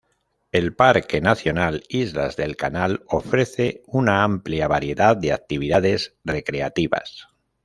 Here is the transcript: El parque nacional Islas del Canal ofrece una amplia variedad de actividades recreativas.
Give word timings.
El 0.51 0.73
parque 0.75 1.21
nacional 1.21 1.83
Islas 1.87 2.35
del 2.35 2.55
Canal 2.57 3.03
ofrece 3.05 3.83
una 3.85 4.23
amplia 4.23 4.67
variedad 4.67 5.15
de 5.15 5.31
actividades 5.31 6.15
recreativas. 6.23 7.27